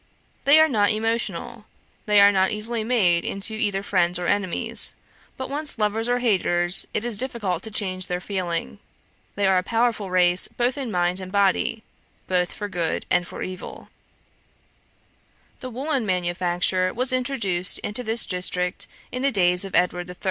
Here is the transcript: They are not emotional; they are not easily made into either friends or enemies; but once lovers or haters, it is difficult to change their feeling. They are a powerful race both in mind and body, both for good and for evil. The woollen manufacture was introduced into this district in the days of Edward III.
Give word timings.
They 0.45 0.59
are 0.59 0.67
not 0.67 0.89
emotional; 0.89 1.65
they 2.07 2.19
are 2.21 2.31
not 2.31 2.49
easily 2.49 2.83
made 2.83 3.23
into 3.23 3.53
either 3.53 3.83
friends 3.83 4.17
or 4.17 4.25
enemies; 4.25 4.95
but 5.37 5.47
once 5.47 5.77
lovers 5.77 6.09
or 6.09 6.17
haters, 6.17 6.87
it 6.91 7.05
is 7.05 7.19
difficult 7.19 7.61
to 7.61 7.69
change 7.69 8.07
their 8.07 8.19
feeling. 8.19 8.79
They 9.35 9.45
are 9.45 9.59
a 9.59 9.63
powerful 9.63 10.09
race 10.09 10.47
both 10.47 10.75
in 10.75 10.89
mind 10.89 11.19
and 11.19 11.31
body, 11.31 11.83
both 12.27 12.51
for 12.51 12.67
good 12.67 13.05
and 13.11 13.27
for 13.27 13.43
evil. 13.43 13.89
The 15.59 15.69
woollen 15.69 16.03
manufacture 16.07 16.91
was 16.91 17.13
introduced 17.13 17.77
into 17.83 18.01
this 18.01 18.25
district 18.25 18.87
in 19.11 19.21
the 19.21 19.31
days 19.31 19.63
of 19.63 19.75
Edward 19.75 20.09
III. 20.09 20.15